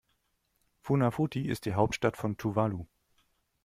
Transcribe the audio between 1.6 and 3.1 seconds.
die Hauptstadt von Tuvalu.